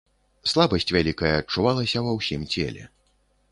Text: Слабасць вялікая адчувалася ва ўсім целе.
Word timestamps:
Слабасць 0.51 0.93
вялікая 0.95 1.33
адчувалася 1.41 2.03
ва 2.09 2.17
ўсім 2.19 2.49
целе. 2.53 2.83